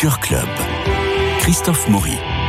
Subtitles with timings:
[0.00, 0.48] Culture Club.
[1.40, 2.39] Christophe Maury.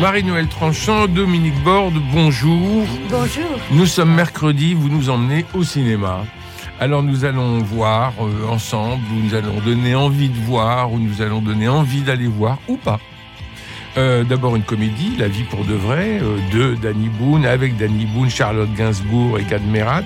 [0.00, 2.84] Marie-Noël Tranchant, Dominique Borde, bonjour.
[3.08, 3.44] Bonjour.
[3.70, 6.24] Nous sommes mercredi, vous nous emmenez au cinéma.
[6.78, 11.22] Alors nous allons voir euh, ensemble, ou nous allons donner envie de voir, ou nous
[11.22, 13.00] allons donner envie d'aller voir, ou pas.
[13.96, 18.04] Euh, D'abord une comédie, La vie pour de vrai, euh, de Danny Boone, avec Danny
[18.04, 20.02] Boone, Charlotte Gainsbourg et Gad Merat.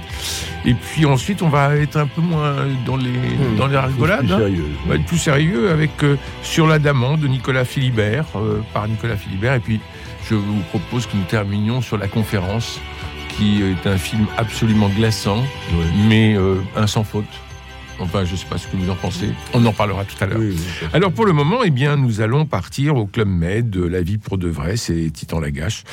[0.65, 2.55] Et puis ensuite, on va être un peu moins
[2.87, 3.57] dans les, Hmm.
[3.57, 4.27] dans les rigolades.
[4.27, 4.39] Plus hein.
[4.39, 4.67] sérieux.
[4.85, 8.27] On va être plus sérieux avec euh, Sur l'Adamant de Nicolas Philibert,
[8.73, 9.55] par Nicolas Philibert.
[9.55, 9.81] Et puis,
[10.29, 12.81] je vous propose que nous terminions sur La Conférence,
[13.31, 15.43] qui est un film absolument glaçant,
[16.09, 16.37] mais
[16.77, 17.25] un sans faute.
[18.01, 19.29] Enfin, je ne sais pas ce que vous en pensez.
[19.53, 20.39] On en parlera tout à l'heure.
[20.39, 23.71] Oui, oui, ça, Alors pour le moment, eh bien, nous allons partir au Club Med
[23.71, 24.77] de La Vie pour de vrai.
[24.77, 25.85] C'est Titan Lagache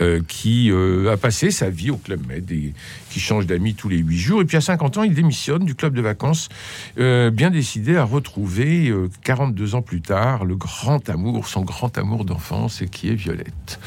[0.00, 2.72] euh, qui euh, a passé sa vie au Club Med et
[3.16, 4.42] qui change d'amis tous les huit jours.
[4.42, 6.50] Et puis à 50 ans, il démissionne du club de vacances,
[6.98, 11.96] euh, bien décidé à retrouver, euh, 42 ans plus tard, le grand amour, son grand
[11.96, 13.80] amour d'enfance, et qui est Violette.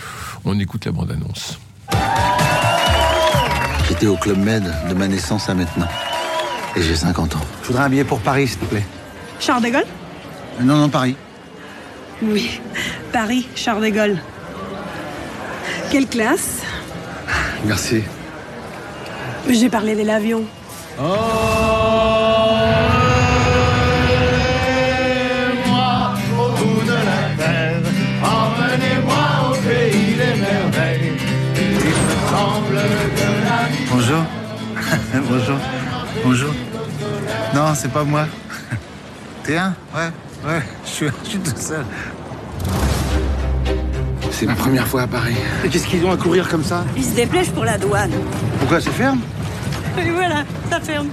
[0.46, 1.60] On écoute la bande-annonce.
[3.88, 5.88] J'étais au Club Med de ma naissance à maintenant.
[6.76, 7.40] Et j'ai 50 ans.
[7.62, 8.86] Je voudrais un billet pour Paris, s'il te plaît.
[9.40, 9.86] Charles de Gaulle
[10.62, 11.16] Non, non, Paris.
[12.22, 12.60] Oui,
[13.12, 14.18] Paris, Charles de Gaulle.
[15.92, 16.62] Quelle classe
[17.66, 18.04] Merci.
[19.50, 20.44] J'ai parlé de l'avion.
[33.92, 34.24] Bonjour.
[35.30, 35.58] Bonjour.
[36.24, 36.54] Bonjour.
[37.54, 38.26] Non, c'est pas moi.
[39.44, 40.10] T'es un Ouais,
[40.46, 41.86] ouais, je suis, je suis tout seul.
[44.32, 45.36] C'est ma première fois à Paris.
[45.64, 48.12] Et qu'est-ce qu'ils ont à courir comme ça Il se dépêche pour la douane.
[48.60, 49.20] Pourquoi c'est ferme
[49.98, 51.08] Et voilà, ça ferme.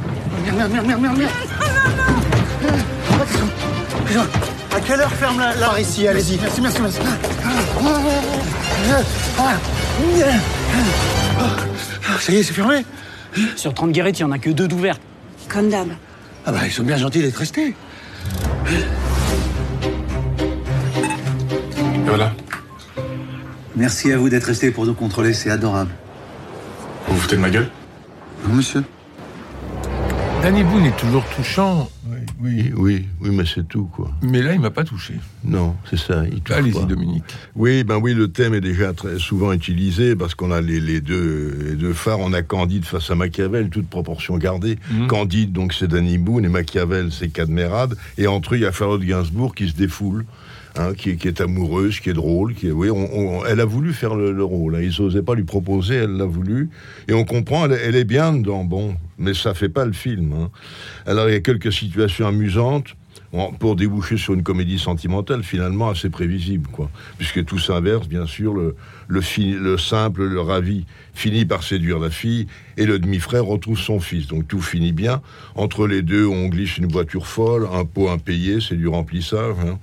[0.44, 1.30] Merde, merde, merde, merde, merde, merde.
[4.74, 5.54] À quelle heure ferme la...
[5.54, 5.66] la...
[5.68, 6.38] Par ici, allez-y.
[6.38, 6.98] Merci, merci, merci.
[12.20, 12.84] Ça y est, c'est fermé
[13.56, 15.00] Sur 30 guérettes, il n'y en a que deux d'ouvertes.
[15.48, 15.88] Comme d'hab.
[16.44, 17.74] Ah bah, ils sont bien gentils d'être restés.
[22.06, 22.32] Voilà.
[23.74, 25.90] Merci à vous d'être restés pour nous contrôler, c'est adorable.
[27.06, 27.68] Vous vous foutez de ma gueule?
[28.46, 28.82] Non, monsieur
[30.42, 34.10] Danny Boone est toujours touchant, Oui, oui, oui, oui, mais c'est tout, quoi.
[34.22, 35.14] mais là, il m'a pas touché.
[35.44, 36.22] Non, c'est ça.
[36.50, 36.86] Allez-y.
[36.86, 37.24] Dominique.
[37.56, 41.00] Oui, ben oui, le thème est déjà très souvent utilisé parce qu'on a les, les
[41.00, 42.20] deux, les deux phares.
[42.20, 44.78] On a Candide face à Machiavel, toute proportion gardée.
[44.92, 45.06] Mhm.
[45.08, 47.96] Candide, donc c'est Danny Boone, et Machiavel, c'est Cadmerade.
[48.16, 50.26] Et entre eux, il y a Charlotte Gainsbourg qui se défoule.
[50.76, 52.88] Hein, qui, est, amoureuse, qui est drôle, qui est, oui,
[53.48, 54.76] elle a voulu faire le, le rôle.
[54.76, 54.80] hein.
[54.82, 56.68] Ils n'osaient pas lui proposer, elle l'a voulu,
[57.08, 60.32] et on comprend, elle, est bien dedans, bon, mais ça fait pas le film.
[60.32, 60.50] hein.
[61.06, 62.94] Alors il y a quelques situations amusantes.
[63.58, 66.90] Pour déboucher sur une comédie sentimentale finalement assez prévisible, quoi.
[67.18, 68.76] Puisque tout s'inverse, bien sûr, le,
[69.08, 72.46] le, fi- le simple, le ravi finit par séduire la fille
[72.78, 74.26] et le demi-frère retrouve son fils.
[74.26, 75.20] Donc tout finit bien.
[75.54, 79.54] Entre les deux, on glisse une voiture folle, un pot impayé, c'est du remplissage.
[79.66, 79.78] hein.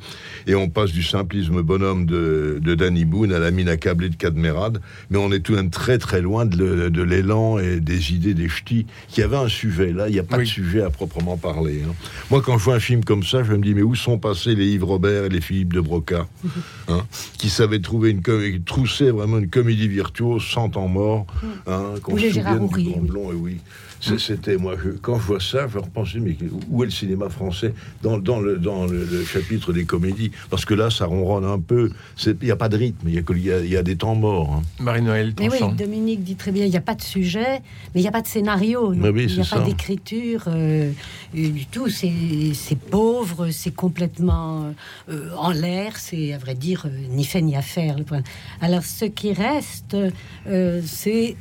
[0.47, 4.15] Et on passe du simplisme bonhomme de, de Danny Boone à la mine accablée de
[4.15, 4.79] Cadmerade.
[5.09, 8.47] Mais on est tout de même très très loin de, l'élan et des idées des
[8.49, 9.91] ch'tis qui avaient un sujet.
[9.91, 10.43] Là, il n'y a pas Oui.
[10.45, 11.81] de sujet à proprement parler.
[11.87, 11.93] hein.
[12.31, 14.53] Moi, quand je vois un film comme ça, je me dis, mais où sont passés
[14.53, 16.27] les Yves Robert et les Philippe de Broca
[16.89, 17.01] hein,
[17.39, 21.25] Qui savaient trouver une comédie, trousser vraiment une comédie virtuose sans temps mort.
[21.65, 23.07] Hein, qu'on se souvienne du Houry, Grand oui.
[23.07, 23.57] Blond, et oui.
[24.01, 26.35] C'est- C'était, moi, je- quand je vois ça, je repense, mais
[26.69, 30.29] où est le cinéma français dans, dans, le, dans le, le chapitre des comédies?
[30.49, 31.89] Parce que là, ça ronronne un peu.
[32.17, 33.81] C'est- Il n'y a pas de rythme, il y a, que- il y y a
[33.83, 34.55] des temps morts.
[34.59, 34.61] hein.
[34.83, 37.61] Marie-Noël Mais oui, Dominique dit très bien, il n'y a pas de sujet,
[37.95, 38.89] mais il n'y a pas de scénario.
[38.89, 39.59] oui, il n'y a c'est pas ça.
[39.61, 40.91] d'écriture euh,
[41.37, 41.87] euh, du tout.
[41.87, 42.11] C'est
[42.53, 42.77] c'est
[43.25, 44.73] pauvre, c'est complètement
[45.09, 47.97] euh, en l'air, c'est à vrai dire euh, ni fait ni à faire.
[47.97, 48.21] le point.
[48.61, 49.95] Alors ce qui reste,
[50.47, 51.35] euh, c'est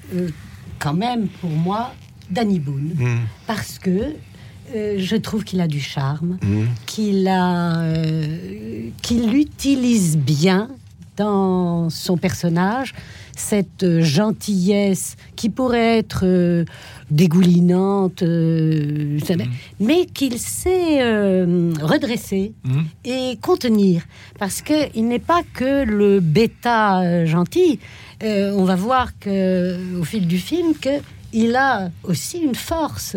[0.79, 1.93] quand même pour moi
[2.31, 3.19] Danny Boone, Mmh.
[3.47, 4.15] parce que
[4.75, 6.63] je trouve qu'il a du charme, Mmh.
[6.87, 7.85] qu'il a,
[9.03, 10.69] qu'il utilise bien
[11.23, 12.91] dans son personnage
[13.37, 16.65] cette euh, gentillesse qui pourrait être euh,
[17.11, 19.35] dégoulinante, euh, ça-
[19.81, 22.85] mais qu'il sait euh, redresser Mhm.
[23.05, 24.03] et contenir,
[24.39, 27.79] parce que il n'est pas que le bêta gentil.
[28.61, 30.95] On va voir que au fil du film que
[31.33, 33.17] il a aussi une force.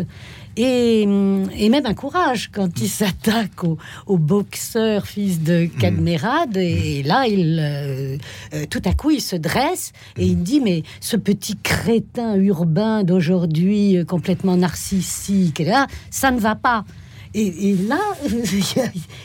[0.58, 3.76] Et, et même un courage quand il s'attaque au,
[4.06, 6.56] au boxeur fils de Cadmerade.
[6.56, 8.16] Et là, il, euh,
[8.54, 13.04] euh, tout à coup, il se dresse et il dit Mais ce petit crétin urbain
[13.04, 16.84] d'aujourd'hui, euh, complètement narcissique, là, ça ne va pas.
[17.34, 17.98] Et, et là,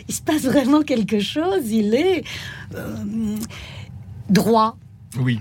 [0.09, 1.71] il se passe vraiment quelque chose.
[1.71, 2.23] Il est
[2.75, 2.95] euh,
[4.29, 4.77] droit,
[5.17, 5.39] Oui.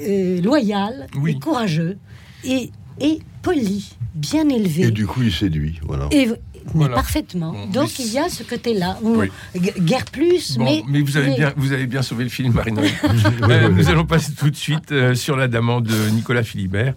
[0.00, 1.30] euh, loyal, Oui.
[1.32, 1.96] et courageux
[2.44, 2.70] et,
[3.00, 4.84] et poli, bien élevé.
[4.84, 5.80] Et du coup, il séduit.
[5.86, 6.08] Voilà.
[6.12, 6.28] Et-
[6.74, 6.94] Voilà.
[6.94, 7.52] parfaitement.
[7.52, 8.98] Bon, Donc mais il y a ce côté-là.
[9.02, 9.28] Oui.
[9.54, 12.30] gu- Guère plus, Bon, mais, mais, vous avez mais- bien, vous avez bien sauvé le
[12.30, 12.90] film, Marie-Noël.
[13.48, 16.94] Euh, nous allons passer tout de suite euh, sur l'Adamant de Nicolas Philibert.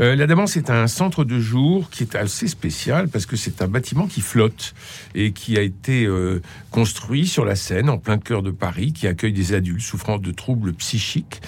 [0.00, 3.68] Euh, L'Adamant, c'est un centre de jour qui est assez spécial parce que c'est un
[3.68, 4.74] bâtiment qui flotte
[5.14, 6.40] et qui a été euh,
[6.70, 10.32] construit sur la Seine, en plein cœur de Paris, qui accueille des adultes souffrant de
[10.32, 11.40] troubles psychiques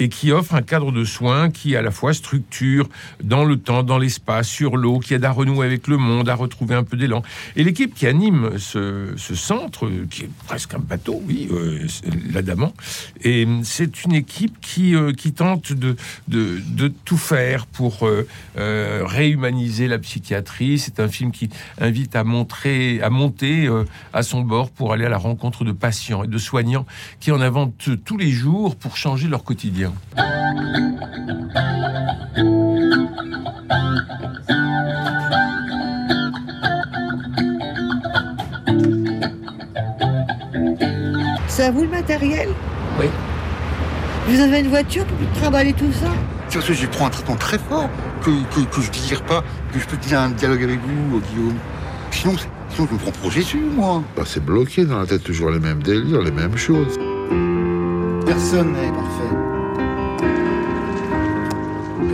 [0.00, 2.88] et qui offre un cadre de soins qui, à la fois, structure
[3.22, 6.34] dans le temps, dans l'espace, sur l'eau, qui aide à renouer avec le monde, à
[6.34, 7.19] retrouver un peu d'élan.
[7.56, 11.86] Et l'équipe qui anime ce, ce centre, qui est presque un bateau, oui, euh,
[12.32, 12.72] l'Adamant,
[13.22, 15.96] et c'est une équipe qui, euh, tente de,
[17.04, 18.26] tout faire pour euh,
[18.58, 20.78] euh, réhumaniser la psychiatrie.
[20.78, 23.68] C'est un film qui invite à montrer, à monter
[24.12, 26.86] à son bord pour aller à la rencontre de patients et de soignants
[27.20, 29.92] qui en inventent tous les jours pour changer leur quotidien.
[41.60, 42.48] C'est à vous le matériel
[42.98, 43.04] Oui.
[44.28, 46.10] Vous avez une voiture pour trimballer tout ça
[46.48, 47.90] C'est parce que je prends un traitement très fort
[48.22, 51.20] que, que, que je digère pas, que je peux tenir un dialogue avec vous, euh,
[51.20, 51.58] Guillaume.
[52.12, 52.34] Sinon,
[52.70, 54.02] sinon je me prends pour Jésus, moi.
[54.16, 56.96] Bah, c'est bloqué dans la tête, toujours les mêmes délires, les mêmes choses.
[58.24, 59.39] Personne n'est parfait.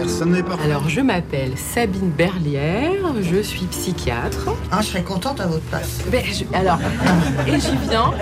[0.07, 0.63] Personne n'est parfait.
[0.67, 2.93] Alors, je m'appelle Sabine Berlière,
[3.23, 4.51] je suis psychiatre.
[4.71, 5.99] Ah, je serais contente à votre place.
[6.13, 6.79] Ben, je- alors,
[7.49, 8.13] et j'y viens.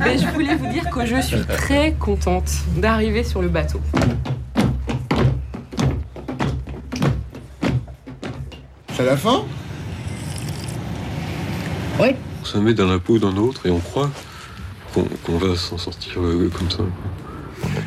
[0.00, 3.80] Ben, je voulais vous dire que je suis très contente d'arriver sur le bateau.
[8.92, 9.44] C'est la fin?
[11.98, 14.10] On se met dans la peau d'un autre et on croit
[14.92, 16.82] qu'on qu'on va s'en sortir euh, comme ça.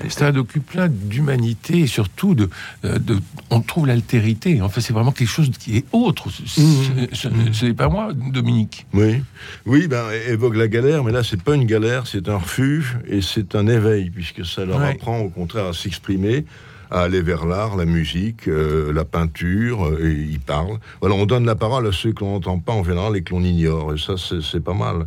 [0.10, 2.50] C'est un docu plein d'humanité et surtout de,
[2.86, 3.18] euh, de
[3.50, 4.62] on trouve l'altérité.
[4.62, 6.30] Enfin, c'est vraiment quelque chose qui est autre.
[6.30, 6.62] Ce
[7.14, 8.86] ce- ce n'est pas moi, Dominique.
[8.94, 9.22] Oui,
[9.66, 13.22] oui, ben évoque la galère, mais là c'est pas une galère, c'est un refuge et
[13.22, 14.92] c'est un éveil puisque ça leur Ouais.
[14.92, 16.46] apprend au contraire à s'exprimer,
[16.90, 20.80] à aller vers l'art, la musique, euh, la peinture, euh, et ils parlent.
[21.02, 23.34] Voilà, on donne la parole à ceux que l'on n'entend pas en général et que
[23.34, 25.06] l'on ignore, et ça c'est pas mal.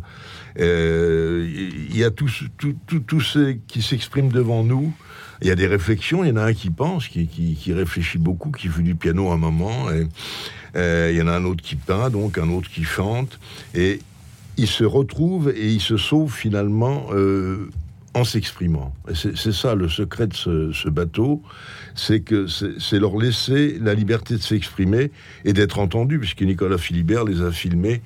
[0.59, 1.47] Euh,
[1.89, 4.93] Il y a tous tout, tout, ceux qui s'expriment devant nous.
[5.41, 8.51] Il y a des réflexions, il y en a un qui pense, qui, réfléchit beaucoup,
[8.51, 9.87] qui joue du piano à un moment,
[10.75, 13.39] euh, il y en a un autre qui peint, donc un autre qui chante,
[13.73, 13.99] et
[14.57, 17.69] ils se retrouvent et ils se sauvent finalement euh,
[18.13, 18.93] en s'exprimant.
[19.13, 21.41] C'est ça le secret de ce, bateau,
[21.95, 22.29] c'est
[22.99, 25.11] leur laisser la liberté de s'exprimer
[25.45, 28.01] et d'être entendus, puisque Nicolas Philibert les a filmés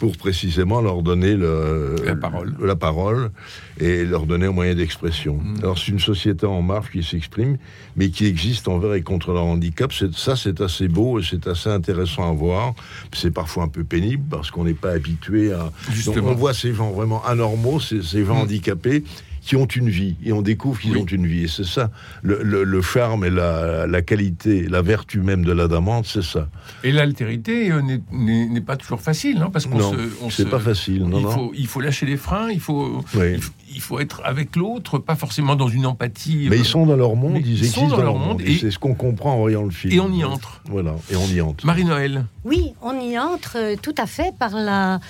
[0.00, 2.54] pour précisément leur donner le- La parole.
[2.60, 3.30] la parole
[3.78, 5.34] et leur donner un moyen d'expression.
[5.36, 5.58] Mm.
[5.58, 7.58] Alors c'est une société en marche qui s'exprime,
[7.96, 9.92] mais qui existe envers et contre leur handicap.
[9.92, 12.74] Ça, c'est assez beau et c'est assez intéressant à voir.
[13.12, 15.58] C'est parfois un peu pénible parce qu'on n'est pas habitué à...
[15.58, 16.30] Donc, Justement.
[16.30, 18.42] on voit ces gens vraiment anormaux, ces, ces gens Mm.
[18.44, 19.04] handicapés
[19.40, 21.00] qui ont une vie et on découvre qu'ils Oui.
[21.02, 21.90] ont une vie et c'est ça
[22.22, 26.48] le, le- le charme et la, la qualité la vertu même de l'adamante c'est ça
[26.84, 29.96] Et l'altérité euh, n'est- n'est n'est pas toujours facile, hein, parce qu'on non se.
[30.22, 32.60] on c'est se- pas facile non il, non faut, il faut lâcher les freins, il
[32.60, 33.32] faut, Oui.
[33.34, 36.46] il, faut, il faut être avec l'autre, pas forcément dans une empathie.
[36.50, 38.40] mais euh, ils sont dans leur monde mais ils, ils sont existent dans leur monde
[38.42, 40.60] et, et- c'est ce qu'on comprend en voyant le film et on y entre.
[40.66, 42.26] voilà et on y entre Marie-Noël.
[42.44, 45.00] Oui, on y entre euh, tout à fait par la,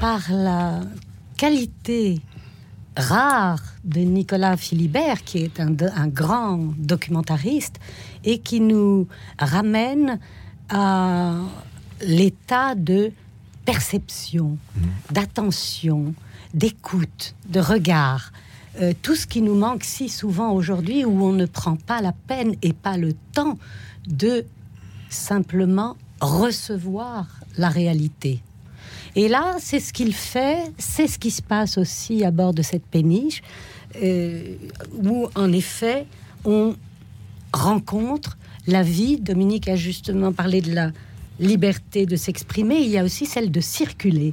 [0.00, 0.80] par la
[1.36, 2.20] qualité
[2.96, 7.78] rare de Nicolas Philibert, qui est un, grand documentariste
[8.24, 9.08] et qui nous
[9.38, 10.18] ramène
[10.68, 11.36] à
[12.02, 13.12] l'état de
[13.64, 14.58] perception,
[15.10, 16.14] d'attention,
[16.54, 18.32] d'écoute, de regard.
[18.80, 22.12] Euh, tout ce qui nous manque si souvent aujourd'hui où on ne prend pas la
[22.12, 23.58] peine et pas le temps
[24.06, 24.46] de
[25.10, 27.26] simplement recevoir
[27.58, 28.40] la réalité.
[29.14, 32.62] Et là, c'est ce qu'il fait, c'est ce qui se passe aussi à bord de
[32.62, 33.42] cette péniche,
[34.02, 34.56] euh,
[35.02, 36.06] où en effet,
[36.44, 36.74] on
[37.52, 39.18] rencontre la vie.
[39.18, 40.90] Dominique a justement parlé de la
[41.40, 44.32] liberté de s'exprimer, il y a aussi celle de circuler.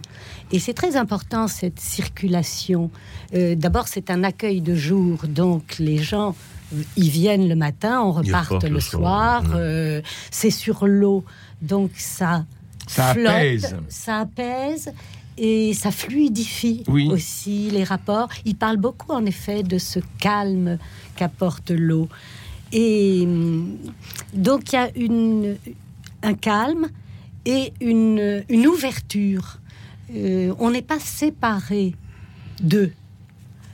[0.52, 2.92] Et c'est très important cette circulation.
[3.34, 6.36] Euh, D'abord, c'est un accueil de jour, donc les gens
[6.96, 9.44] ils viennent le matin, on repart le le soir.
[9.56, 11.24] euh, c'est sur l'eau,
[11.62, 12.46] donc ça
[12.90, 13.76] Ça flotte, apaise.
[13.88, 14.92] ça apaise.
[15.42, 17.08] Et ça fluidifie Oui.
[17.10, 18.28] aussi les rapports.
[18.44, 20.78] Il parle beaucoup, en effet, de ce calme
[21.16, 22.10] qu'apporte l'eau.
[22.74, 23.78] Et hum,
[24.34, 25.56] donc, il y a une,
[26.24, 26.88] un calme
[27.46, 29.60] et une, une ouverture.
[30.14, 31.96] Euh, on n'est pas séparés
[32.62, 32.92] d'eux.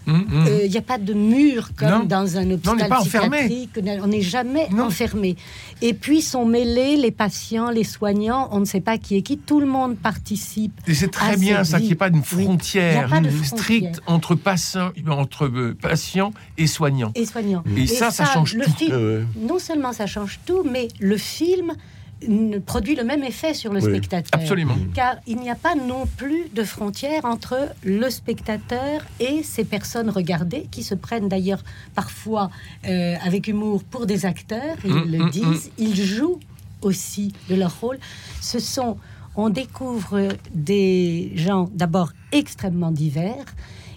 [0.07, 0.45] Hum, hum.
[0.47, 2.03] Euh, Il n'y a pas de mur comme Non.
[2.03, 3.37] dans un on n'est hôpital pas enfermé.
[3.47, 4.01] psychiatrique.
[4.03, 4.85] On n'est jamais Non.
[4.85, 5.35] enfermé.
[5.81, 8.47] Et puis sont mêlés les patients, les soignants.
[8.51, 9.37] On ne sait pas qui est qui.
[9.37, 10.73] Tout le monde participe.
[10.87, 12.21] Et c'est très à bien ça, qu'il n'y ait pas une Oui.
[12.37, 14.03] Il frontière pas de stricte frontière.
[14.07, 17.11] entre, patient, entre euh, patients et soignants.
[17.15, 17.63] Et soignants.
[17.75, 18.71] Et ça, ça change le tout.
[18.71, 19.23] film- ouais.
[19.47, 21.73] Non seulement ça change tout, mais le film
[22.65, 24.39] produit le même effet sur le Oui, spectateur.
[24.39, 24.75] Absolument.
[24.93, 30.09] Car il n'y a pas non plus de frontière entre le spectateur et ces personnes
[30.09, 32.49] regardées, qui se prennent d'ailleurs parfois
[32.87, 36.39] euh, avec humour pour des acteurs, ils Mm, le mm, disent, ils jouent
[36.81, 37.97] aussi de leur rôle.
[38.41, 38.97] Ce sont,
[39.35, 43.45] on découvre des gens d'abord extrêmement divers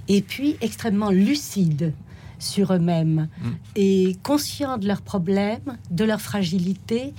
[0.08, 1.92] et puis extrêmement lucides
[2.38, 3.28] sur eux-mêmes
[3.74, 7.12] et conscients de leurs problèmes, de leur fragilité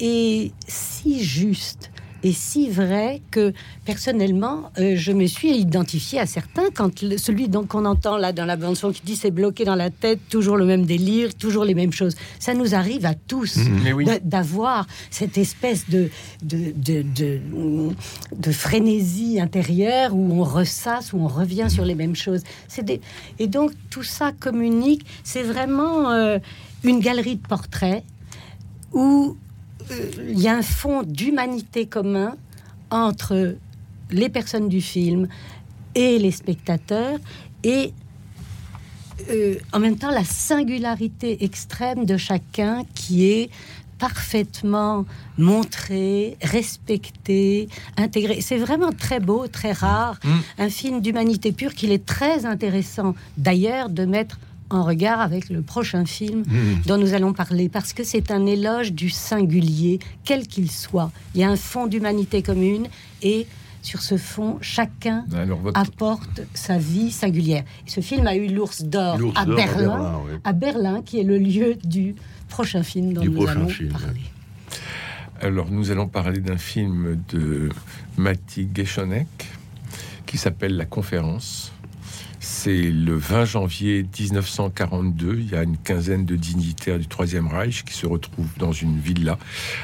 [0.00, 1.90] et si juste
[2.22, 3.54] et si vrai que
[3.86, 8.44] personnellement, euh, je me suis identifié à certains quand le- celui qu'on entend là dans
[8.44, 11.64] la bande son qui dit c'est bloqué dans la tête, toujours le même délire, toujours
[11.64, 12.14] les mêmes choses.
[12.38, 14.04] Ça nous arrive à tous Mais oui.
[14.22, 16.10] d'avoir cette espèce de
[16.42, 17.40] de, de, de
[18.36, 22.42] de frénésie intérieure où on ressasse, où on revient sur les mêmes choses.
[22.68, 23.00] C'est des
[23.38, 25.06] et donc tout ça communique.
[25.24, 26.38] C'est vraiment euh,
[26.84, 28.04] une galerie de portraits
[28.92, 29.38] où
[30.28, 32.36] il y a un fond d'humanité commun
[32.90, 33.56] entre
[34.10, 35.28] les personnes du film
[35.94, 37.18] et les spectateurs
[37.64, 37.92] et
[39.30, 43.50] euh, en même temps la singularité extrême de chacun qui est
[43.98, 45.04] parfaitement
[45.36, 47.68] montré, respecté,
[47.98, 48.40] intégré.
[48.40, 50.38] C'est vraiment très beau, très rare, Mm.
[50.58, 54.38] un film d'humanité pure qu'il est très intéressant d'ailleurs de mettre
[54.70, 56.82] en regard avec le prochain film Mm.
[56.86, 61.10] dont nous allons parler, parce que c'est un éloge du singulier, quel qu'il soit.
[61.34, 62.86] Il y a un fond d'humanité commune
[63.22, 63.46] et
[63.82, 67.64] sur ce fond, chacun Alors, votre- apporte sa vie singulière.
[67.86, 70.32] Et ce film a eu l'ours d'or à Berlin, Berlin, oui.
[70.44, 72.14] à Berlin, qui est le lieu du
[72.48, 74.20] prochain film dont Du nous allons film, parler.
[75.40, 77.70] Alors, nous allons parler d'un film de
[78.18, 79.26] Matti Geshonek
[80.26, 81.72] qui s'appelle La Conférence.
[82.52, 85.38] C'est le 20 janvier 1942.
[85.38, 88.98] Il y a une quinzaine de dignitaires du Troisième Reich qui se retrouvent dans une
[88.98, 89.38] villa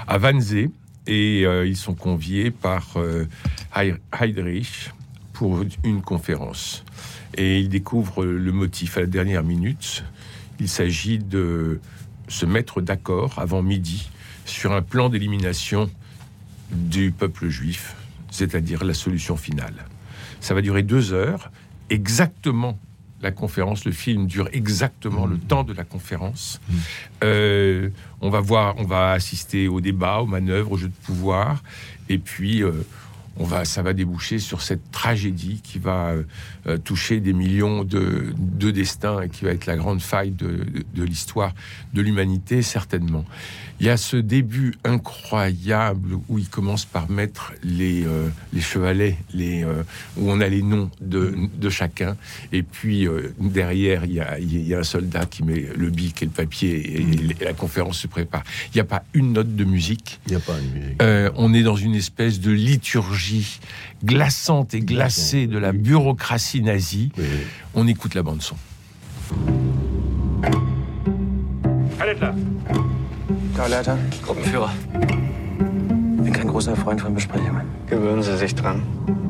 [0.09, 0.71] à Wannsee
[1.07, 3.25] et euh, ils sont conviés par euh,
[4.21, 4.93] Heydrich
[5.33, 6.85] pour une conférence.
[7.37, 10.05] Et ils découvrent le motif à la dernière minute.
[10.59, 11.81] Il s'agit de
[12.27, 14.11] se mettre d'accord avant midi
[14.45, 15.89] sur un plan d'élimination
[16.73, 17.95] du peuple juif,
[18.31, 19.87] c'est-à-dire la solution finale.
[20.41, 21.51] Ça va durer deux heures,
[21.91, 22.79] exactement
[23.23, 26.61] la conférence, le film dure exactement le temps de la conférence.
[27.25, 27.89] Euh,
[28.21, 31.63] on va voir, on va assister au débat, aux manœuvres, au jeu de pouvoir,
[32.09, 32.73] et puis euh,
[33.39, 36.23] on va, ça va déboucher sur cette tragédie qui va euh,
[36.67, 40.65] euh, toucher des millions de, de destins et qui va être la grande faille de,
[40.97, 41.55] l'histoire
[41.95, 43.25] de l'humanité, certainement.
[43.79, 49.17] Il y a ce début incroyable où il commence par mettre les, euh, les chevalets,
[49.35, 49.83] les, euh,
[50.17, 52.17] où on a les noms de, de chacun,
[52.53, 53.07] et puis
[53.39, 56.31] derrière, il y, a, il y a un soldat qui met le bic et le
[56.31, 58.43] papier, et, et la conférence se prépare.
[58.73, 60.21] Il n'y a pas une note de musique.
[60.27, 61.33] Il n'y a pas une musique.
[61.37, 63.26] On est dans une espèce de liturgie
[64.05, 67.11] glaçante et glacée de la bureaucratie nazie.
[67.75, 68.57] On écoute la bande son.
[73.57, 74.71] Gauleiter, Gruppenführer.
[74.93, 77.63] Bin kein großer Freund von Besprechungen.
[77.89, 78.83] Gewöhnen Sie sich dran.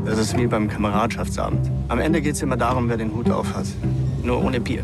[0.04, 1.70] Das ist wie beim Kameradschaftsabend.
[1.88, 3.66] Am Ende geht es immer darum, wer den Hut auf hat.
[4.22, 4.82] Nur ohne Bier.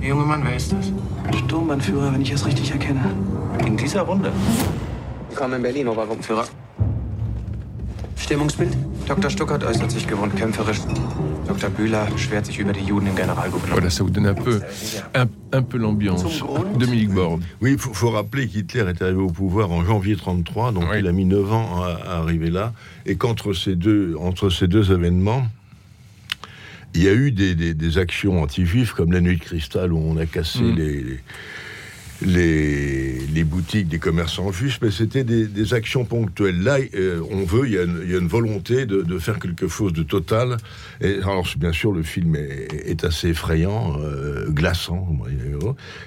[0.00, 0.90] Junge Mann, wer ist das?
[1.38, 3.14] Sturmbannführer, wenn ich es richtig erkenne.
[3.66, 4.32] In dieser Runde.
[5.28, 6.44] Willkommen in Berlin, Obergruppenführer.
[8.16, 8.74] Stimmungsbild?
[9.06, 9.28] Dr.
[9.30, 10.78] Stuckert äußert sich gewohnt kämpferisch.
[11.46, 11.68] Dr.
[11.70, 13.72] Bühler beschwert sich über die Juden im Generalgouvernement.
[13.74, 14.60] Voilà, ça vous donne un peu,
[15.14, 16.24] un, un peu l'ambiance.
[16.78, 17.42] Dominique Borde.
[17.60, 21.00] Oui, il faut, faut rappeler qu'Hitler est arrivé au pouvoir en janvier 33, donc Oui.
[21.00, 22.72] il a mis 9 ans à, à arriver là,
[23.04, 25.46] et qu'entre ces deux, entre ces deux événements,
[26.94, 29.98] il y a eu des, des- des actions anti-juives, comme la nuit de cristal où
[29.98, 30.76] on a cassé Mm.
[30.76, 31.20] les, les,
[32.22, 36.62] les- les boutiques des commerçants juifs, mais c'était des, des actions ponctuelles.
[36.62, 39.18] Là, euh, on veut, il y a une, il y a une volonté de, de
[39.18, 40.56] faire quelque chose de total.
[41.00, 43.98] Et alors, bien sûr, le film est, est assez effrayant.
[44.00, 45.08] euh, euh, glaçant.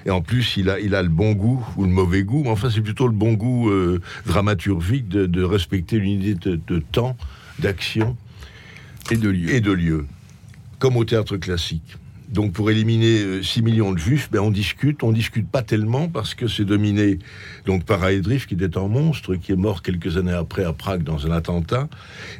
[0.06, 2.42] Et en plus, il a, il a le bon goût ou le mauvais goût.
[2.44, 6.78] Mais enfin, c'est plutôt le bon goût euh, dramaturgique de, de respecter l'unité de, de
[6.78, 7.16] temps,
[7.58, 8.16] d'action
[9.10, 9.50] Et de lieu.
[9.50, 10.06] et de lieu,
[10.78, 11.96] comme au théâtre classique.
[12.28, 16.08] Donc pour éliminer euh, 6 millions de juifs, ben on discute, on discute pas tellement
[16.08, 17.18] parce que c'est dominé
[17.64, 21.02] donc par Heydrich qui était un monstre, qui est mort quelques années après à Prague
[21.02, 21.88] dans un attentat.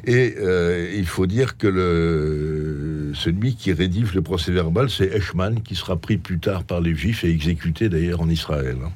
[0.05, 5.61] Et euh, il faut dire que le, celui qui rédige le procès verbal, c'est Eichmann,
[5.61, 8.77] qui sera pris plus tard par les juifs et exécuté d'ailleurs en Israël.
[8.85, 8.91] hein.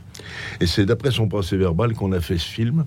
[0.62, 2.86] Et c'est d'après son procès verbal qu'on a fait ce film.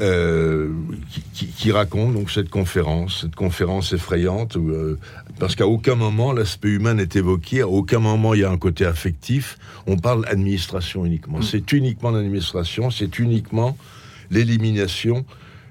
[0.00, 0.70] Euh,
[1.10, 4.98] qui, qui- qui raconte donc cette conférence, cette conférence effrayante, où, euh,
[5.38, 8.56] parce qu'à aucun moment l'aspect humain n'est évoqué, à aucun moment il y a un
[8.58, 9.58] côté affectif.
[9.86, 11.42] On parle administration uniquement.
[11.42, 13.76] C'est uniquement l'administration, c'est uniquement
[14.30, 15.24] l'élimination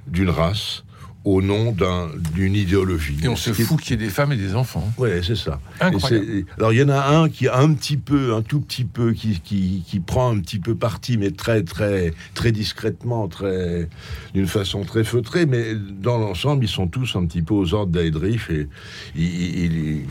[0.08, 0.84] d'une race
[1.24, 3.18] au nom d'un- d'une idéologie.
[3.24, 4.92] Et on se fout qu'il y ait des femmes et des enfants.
[4.98, 5.60] Ouais, c'est ça.
[5.80, 6.46] Incroyable.
[6.58, 9.13] Alors il y en a un qui a un petit peu, un tout petit peu,
[9.13, 13.88] qui, qui, qui prend un petit peu parti, mais très très très discrètement, très
[14.34, 15.46] d'une façon très feutrée.
[15.46, 18.68] Mais dans l'ensemble, ils sont tous un petit peu aux ordres d'Aedrich et
[19.16, 20.01] ils,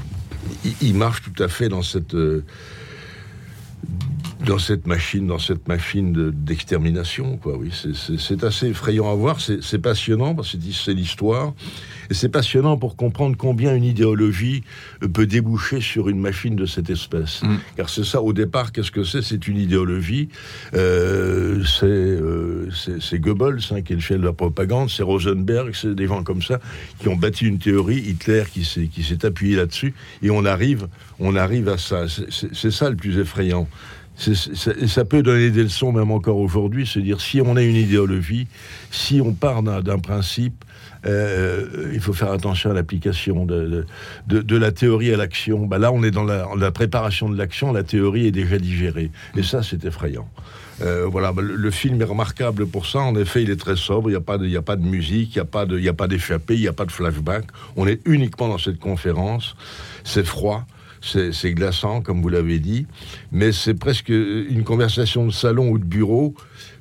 [0.81, 2.45] ils marchent tout à fait dans cette euh,
[4.47, 7.57] dans cette machine, dans cette machine de- d'extermination, quoi.
[7.59, 9.39] Oui, c'est- assez effrayant à voir.
[9.41, 11.53] C'est passionnant parce que c'est- l'histoire,
[12.11, 14.63] et c'est passionnant pour comprendre combien une idéologie
[15.03, 17.43] euh, peut déboucher sur une machine de cette espèce.
[17.77, 19.23] Car c'est ça, au départ, qu'est-ce que c'est?
[19.23, 20.29] C'est une idéologie.
[20.75, 22.69] Euh, c'est euh,
[23.13, 26.43] Goebbels hein, qui est le chef de la propagande, c'est Rosenberg, c'est des gens comme
[26.43, 26.61] ça
[26.99, 27.99] qui ont bâti une théorie.
[27.99, 29.93] Hitler qui s'est appuyé là-dessus,
[30.23, 32.07] et on arrive, on arrive à ça.
[32.09, 33.69] C'est ça le plus effrayant.
[34.21, 38.49] Ça peut donner des leçons même encore aujourd'hui, se dire si on a une idéologie,
[38.91, 40.63] si on part d'un principe,
[41.07, 43.87] euh, il faut faire attention à l'application de,
[44.29, 45.67] la théorie à l'action.
[45.67, 49.11] Bah là, on est dans la, préparation de l'action, la théorie est déjà digérée.
[49.37, 50.29] Et ça, c'est effrayant.
[50.83, 53.01] Euh, voilà, bah, le, film est remarquable pour ça.
[53.01, 54.11] En effet, il est très sobre.
[54.11, 56.73] Il n'y a a pas de musique, il n'y a pas d'échappée, il n'y a
[56.73, 57.45] pas de flashback.
[57.77, 59.57] On est uniquement dans cette conférence.
[60.05, 60.67] C'est froid.
[61.03, 62.87] C'est c'est glaçant, comme vous l'avez dit,
[63.33, 66.35] mais c'est presque une conversation de salon ou de bureau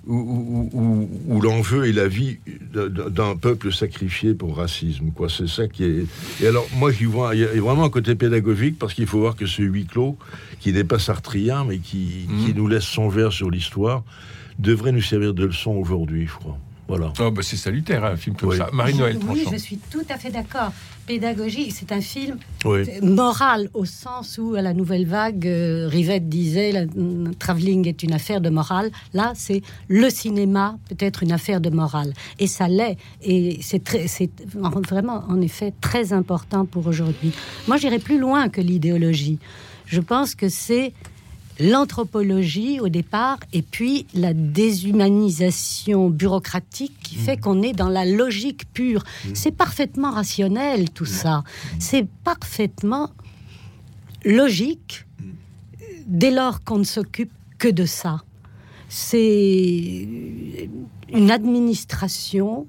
[0.05, 2.39] où, où- où- où l'enjeu est la vie
[2.73, 5.11] d'un peuple sacrifié pour racisme.
[5.11, 6.05] Quoi, c'est ça qui est.
[6.41, 9.19] Et alors, moi, j'y vois, il y a vraiment un côté pédagogique parce qu'il faut
[9.19, 10.17] voir que ce huis clos,
[10.59, 14.03] qui n'est pas sartrien, mais qui, qui nous laisse songer sur l'histoire,
[14.57, 16.57] devrait nous servir de leçon aujourd'hui, je crois.
[16.89, 17.13] Voilà.
[17.19, 18.57] Oh, bah, c'est salutaire, un film comme Oui.
[18.57, 18.67] ça.
[18.73, 20.73] Marie-Noël Oui, je suis tout à fait d'accord.
[21.09, 22.83] Pédagogie, c'est un film Oui.
[23.01, 28.03] moral au sens où à la nouvelle vague, euh, Rivette disait la mm, travelling est
[28.03, 28.91] une affaire de morale.
[29.15, 32.97] Là, c'est le cinéma peut-être une affaire de morale, et ça l'est.
[33.23, 34.29] Et c'est très, c'est
[34.87, 37.31] vraiment en effet très important pour aujourd'hui.
[37.67, 39.39] Moi, j'irai plus loin que l'idéologie.
[39.87, 40.93] Je pense que c'est
[41.59, 48.71] l'anthropologie au départ et puis la déshumanisation bureaucratique qui fait qu'on est dans la logique
[48.73, 49.03] pure.
[49.33, 51.43] C'est parfaitement rationnel tout ça.
[51.77, 53.11] C'est parfaitement
[54.23, 55.05] logique
[56.07, 58.23] dès lors qu'on ne s'occupe que de ça.
[58.87, 60.07] C'est
[61.13, 62.65] une administration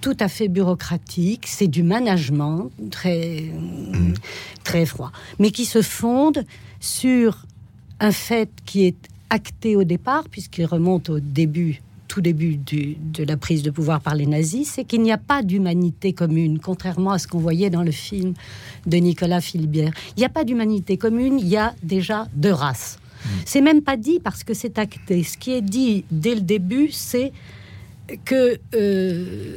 [0.00, 3.50] tout à fait bureaucratique, c'est du management très,
[4.62, 6.44] très froid, mais qui se fonde
[6.80, 7.44] sur
[8.00, 8.96] un fait qui est
[9.30, 14.00] acté au départ, puisqu'il remonte au début, tout début du- de la prise de pouvoir
[14.00, 17.68] par les nazis, c'est qu'il n'y a pas d'humanité commune, contrairement à ce qu'on voyait
[17.70, 18.32] dans le film
[18.86, 19.92] de Nicolas Philibert.
[20.16, 22.98] Il n'y a pas d'humanité commune, il y a déjà deux races.
[23.44, 25.24] C'est même pas dit parce que c'est acté.
[25.24, 27.32] Ce qui est dit dès le début, c'est
[28.24, 29.56] que euh,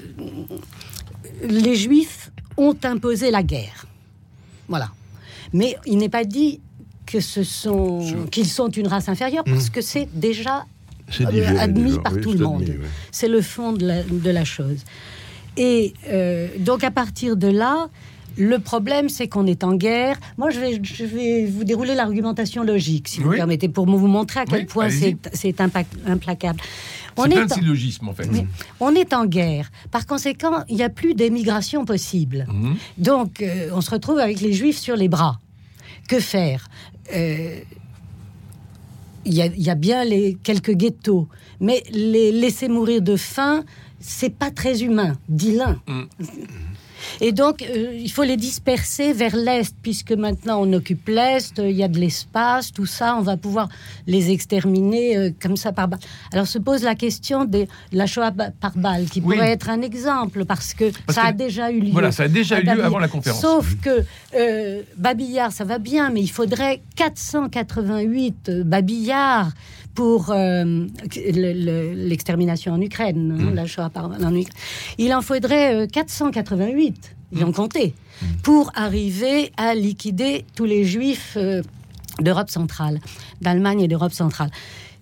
[1.48, 3.86] les Juifs ont imposé la guerre.
[4.68, 4.90] Voilà.
[5.54, 6.60] Mais il n'est pas dit
[7.12, 10.65] que ce sont qu'ils sont une race inférieure parce que c'est déjà
[11.21, 12.00] euh, digéré admis déjà.
[12.02, 12.69] par Oui, tout le monde.
[13.12, 14.80] C'est le fond de la, de la chose.
[15.58, 17.88] Et euh, donc à partir de là,
[18.38, 20.17] le problème, c'est qu'on est en guerre.
[20.38, 23.36] Moi, je vais, je vais vous dérouler l'argumentation logique, si vous Oui.
[23.36, 26.62] permettez, pour vous montrer à quel Oui, point c'est implacable.
[26.62, 28.30] C'est plein de en- en fait.
[28.80, 29.69] on est en guerre.
[29.91, 32.47] Par conséquent, il n'y a plus d'émigration possible.
[32.47, 32.76] Mhm.
[32.97, 35.38] Donc, euh, on se retrouve avec les Juifs sur les bras.
[36.08, 36.68] Que faire
[37.14, 37.60] Euh,
[39.24, 41.28] Il y, a- bien les quelques ghettos,
[41.60, 43.64] mais les laisser mourir de faim,
[44.00, 45.80] c'est pas très humain, dit l'un.
[45.88, 46.08] Mhm.
[47.19, 51.69] Et donc, euh, il faut les disperser vers l'Est, puisque maintenant on occupe l'Est, euh,
[51.69, 53.67] il y a de l'espace, tout ça, on va pouvoir
[54.08, 56.00] les exterminer euh, comme ça par balle.
[56.32, 59.36] Alors se pose la question de la Shoah par balle, qui Oui.
[59.36, 61.91] pourrait être un exemple, parce que Parce ça a déjà eu lieu.
[61.91, 62.88] Voilà, ça a déjà eu lieu Babillard.
[62.88, 63.41] avant la conférence.
[63.41, 64.06] Sauf que
[64.97, 69.52] Babillard, ça va bien, mais il faudrait 488 euh, babillards
[69.96, 70.64] pour euh,
[71.16, 73.56] le- le- l'extermination en Ukraine, hein, Mm.
[73.56, 74.46] la Shoah par en Ukraine.
[74.98, 77.48] Il en faudrait euh, 488, ils Mm.
[77.50, 77.94] ont compté,
[78.44, 81.62] pour arriver à liquider tous les juifs euh,
[82.20, 83.00] d'Europe centrale,
[83.42, 84.52] d'Allemagne et d'Europe centrale.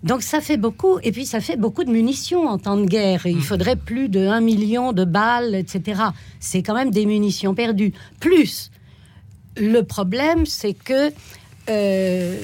[0.02, 3.26] Donc ça fait beaucoup, et puis ça fait beaucoup de munitions en temps de guerre.
[3.26, 6.02] Il faudrait plus de 1 million de balles, etc.
[6.40, 7.92] C'est quand même des munitions perdues.
[8.22, 8.72] Plus,
[9.58, 11.12] le problème, c'est que
[11.70, 12.38] euh,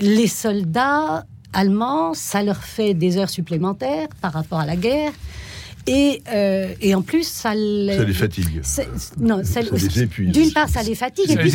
[0.00, 5.12] les soldats allemands, ça leur fait des heures supplémentaires par rapport à la guerre.
[5.88, 8.60] Et, euh, et en plus, ça, les- Ça les fatigue.
[9.20, 10.32] Non, ça, Ça les épuise.
[10.32, 11.50] D'une part, ça les fatigue, Ça et puis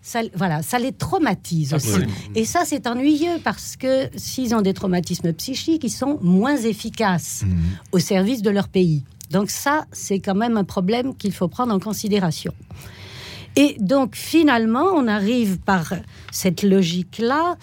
[0.00, 1.88] ça, voilà, ça les traumatise aussi.
[1.88, 2.12] Absolument.
[2.34, 7.44] Et ça, c'est ennuyeux parce que s'ils ont des traumatismes psychiques, ils sont moins efficaces
[7.92, 9.02] au service de leur pays.
[9.30, 12.54] Donc ça, c'est quand même un problème qu'il faut prendre en considération.
[13.56, 15.92] Et donc finalement, on arrive par
[16.32, 17.56] cette logique-là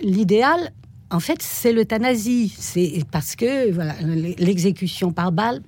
[0.00, 0.72] l'idéal.
[1.10, 2.54] En fait, c'est l'euthanasie.
[2.58, 3.94] C'est parce que voilà,
[4.38, 5.62] l'exécution par balle,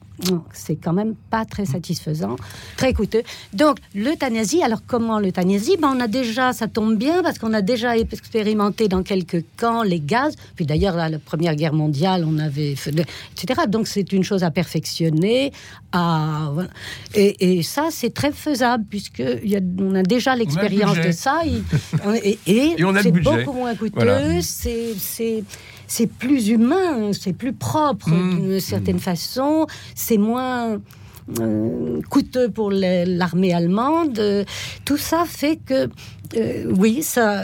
[0.53, 2.37] c'est quand même pas très satisfaisant,
[2.77, 3.23] très coûteux.
[3.53, 4.63] Donc l'euthanasie.
[4.63, 5.77] Alors comment l'euthanasie?
[5.81, 9.83] Ben, on a déjà, ça tombe bien parce qu'on a déjà expérimenté dans quelques camps
[9.83, 10.35] les gaz.
[10.57, 13.63] Puis d'ailleurs, la Première Guerre mondiale, on avait etc.
[13.69, 15.53] Donc c'est une chose à perfectionner.
[15.93, 16.69] À, voilà.
[17.15, 18.85] et, et ça, c'est très faisable
[19.45, 19.61] y a,
[19.99, 21.43] a déjà l'expérience de ça.
[22.25, 23.95] Et et Et on a c'est beaucoup moins coûteux.
[23.95, 24.43] Voilà.
[24.43, 25.45] C'est
[25.89, 28.41] c'est plus humain, c'est plus propre Mmh.
[28.41, 30.79] d'une certaine façon, c'est moins
[31.41, 34.19] euh, coûteux pour l'armée allemande.
[34.19, 34.45] Euh,
[34.85, 35.89] Tout ça fait que,
[36.37, 37.43] euh, oui, ça.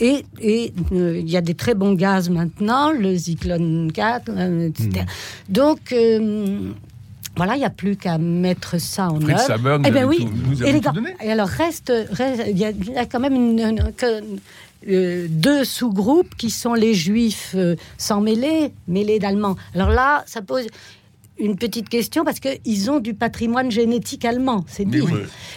[0.00, 4.88] Et euh, il y a des très bons gaz maintenant, le Zyklon 4, euh, etc.
[5.04, 5.52] Mmh.
[5.52, 5.94] Donc.
[7.36, 9.46] voilà, il n'y a plus qu'à mettre ça en Fritz œuvre.
[9.46, 10.18] Saber nous Eh ben oui.
[10.24, 11.92] tout- nous Et les gars, et alors reste,
[12.48, 13.92] il y, a- il y a quand même une-
[14.88, 19.56] euh, deux sous-groupes qui sont les juifs euh, sans mêler, mêlés d'allemands.
[19.74, 20.66] Alors là, ça pose
[21.38, 25.02] une petite question parce qu'ils ont du patrimoine génétique allemand, c'est oui.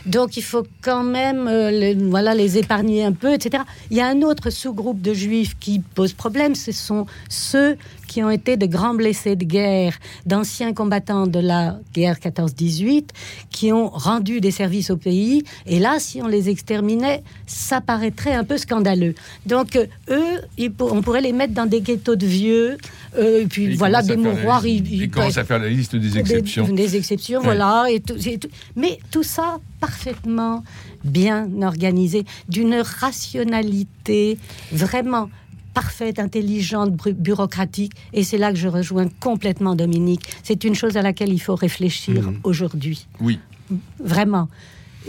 [0.05, 3.63] Donc il faut quand même euh, les, voilà, les épargner un peu, etc.
[3.89, 7.77] Il y a un autre sous-groupe de juifs qui pose problème, ce sont ceux
[8.09, 9.93] qui ont été de grands blessés de guerre,
[10.25, 13.09] d'anciens combattants de la guerre 14-18,
[13.51, 15.43] qui ont rendu des services au pays.
[15.67, 19.13] Et là, si on les exterminait, ça paraîtrait un peu scandaleux.
[19.45, 22.77] Donc euh, eux, ils on pourrait les mettre dans des ghettos de vieux,
[23.17, 24.65] euh, et puis Et voilà, des mouroirs.
[24.65, 26.67] ils- ils il commence peuvent- à faire la liste des des- exceptions.
[26.67, 27.45] Des, exceptions, Ouais.
[27.45, 27.85] voilà.
[27.91, 30.63] Et tout, et tout- mais tout ça parfaitement
[31.03, 34.37] bien organisé, d'une rationalité
[34.71, 35.29] vraiment
[35.73, 37.93] parfaite, intelligente, bureaucratique.
[38.13, 40.21] Et c'est là que je rejoins complètement Dominique.
[40.43, 42.39] C'est une chose à laquelle il faut réfléchir Mhm.
[42.43, 43.08] aujourd'hui.
[43.19, 43.39] Oui,
[43.99, 44.47] Vraiment.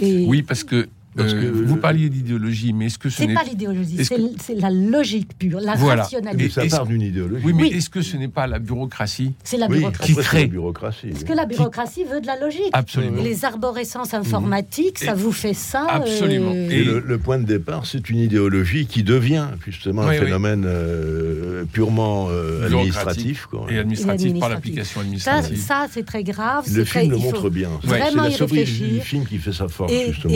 [0.00, 3.26] Et oui, parce que, Parce euh, que- vous parliez d'idéologie, mais est-ce que ce c'est
[3.26, 6.02] n'est pas l'idéologie, c'est que- la logique pure, la Voilà.
[6.02, 6.44] rationalité.
[6.44, 7.42] Mais ça part d'une idéologie.
[7.44, 7.68] Oui, mais Oui.
[7.74, 10.12] est-ce que ce n'est pas la bureaucratie C'est la Oui, bureaucratie.
[10.12, 10.46] après, c'est la crée.
[10.46, 11.08] bureaucratie.
[11.08, 12.70] Parce que la bureaucratie veut de la logique.
[12.72, 13.22] Absolument.
[13.22, 15.84] Les arborescences informatiques, ça Et- vous fait ça.
[15.88, 16.52] Absolument.
[16.54, 20.20] euh, Et le, le point de départ, c'est une idéologie qui devient justement Oui, un
[20.20, 20.24] oui.
[20.26, 23.46] phénomène euh, purement euh, administratif.
[23.50, 23.66] quoi.
[23.70, 25.58] Et administrative par l'application administrative.
[25.60, 26.64] ça c'est très grave.
[26.72, 27.70] Le très- film le il montre bien.
[27.82, 28.88] C'est Vraiment sobriété réfléchir.
[28.94, 30.34] du film qui fait sa force, Et, justement.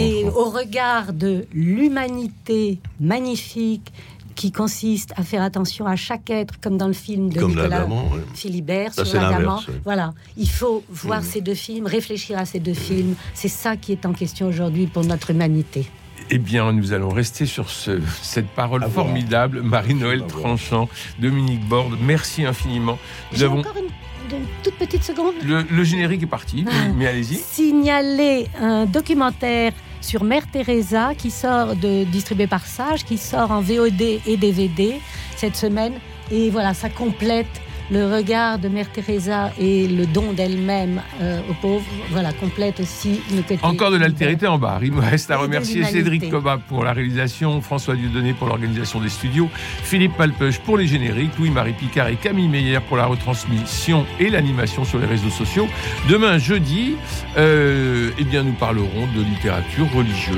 [0.64, 3.92] Regard de l'humanité magnifique
[4.34, 7.86] qui consiste à faire attention à chaque être, comme dans le film de Comme Nicolas.
[8.34, 9.74] Philibert Ça, sur ouais.
[9.84, 11.26] Voilà, il faut voir Mhm.
[11.32, 13.14] ces deux films, réfléchir à ces deux films.
[13.34, 15.86] C'est ça qui est en question aujourd'hui pour notre humanité.
[16.30, 19.60] Eh bien, nous allons rester sur ce- cette parole À formidable.
[19.62, 20.24] Marie-Noël.
[20.26, 20.88] Tranchant,
[21.20, 22.98] Dominique Borde, merci infiniment.
[23.32, 25.34] Nous avons encore une, une toute petite seconde.
[25.44, 26.72] le, le générique est parti, Ah.
[26.96, 27.36] mais allez-y.
[27.36, 29.72] signaler un documentaire
[30.04, 35.00] sur Mère Teresa qui sort de distribué par Sage, qui sort en VOD et DVD
[35.36, 35.94] cette semaine.
[36.30, 41.54] Et voilà, ça complète le regard de Mère Teresa et le don d'elle-même euh, aux
[41.54, 41.84] pauvres.
[42.10, 43.58] Voilà, complète aussi le côté.
[43.62, 44.82] Encore de l'altérité en barre.
[44.82, 45.84] Il me reste à remercier.
[45.84, 50.86] Cédric Coba pour la réalisation, François Dieudonné pour l'organisation des studios, Philippe Malpeuch pour les
[50.86, 55.68] génériques, Louis-Marie Picard et Camille Meyer pour la retransmission et l'animation sur les réseaux sociaux.
[56.08, 56.96] Demain, jeudi,
[57.36, 60.36] euh, eh bien, nous parlerons de littérature religieuse.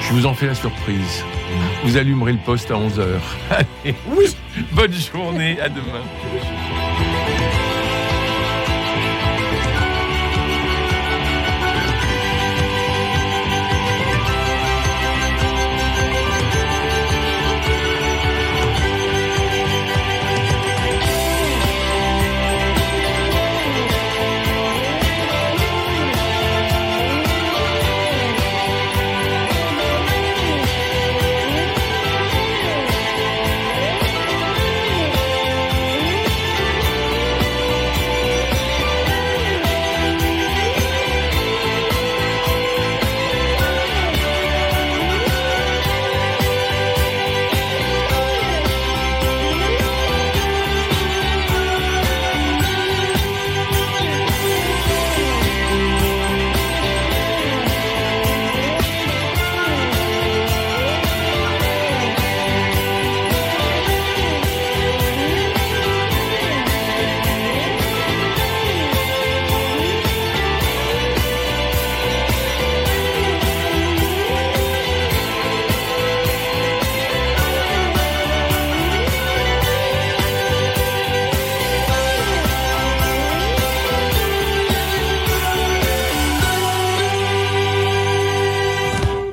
[0.00, 1.24] Je vous en fais la surprise.
[1.84, 3.04] Vous allumerez le poste à 11h.
[3.50, 4.36] Allez, Oui.
[4.72, 6.02] bonne journée, à demain.